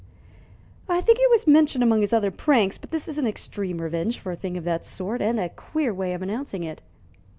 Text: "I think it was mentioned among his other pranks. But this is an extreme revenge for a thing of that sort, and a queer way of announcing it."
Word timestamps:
"I 0.89 0.99
think 1.01 1.19
it 1.19 1.29
was 1.29 1.45
mentioned 1.45 1.83
among 1.83 2.01
his 2.01 2.11
other 2.11 2.31
pranks. 2.31 2.79
But 2.79 2.89
this 2.89 3.07
is 3.07 3.19
an 3.19 3.27
extreme 3.27 3.79
revenge 3.79 4.17
for 4.17 4.31
a 4.31 4.35
thing 4.35 4.57
of 4.57 4.63
that 4.63 4.83
sort, 4.83 5.21
and 5.21 5.39
a 5.39 5.47
queer 5.49 5.93
way 5.93 6.13
of 6.15 6.23
announcing 6.23 6.63
it." 6.63 6.81